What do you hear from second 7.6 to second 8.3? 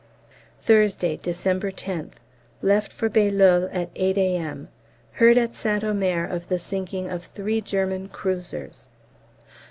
German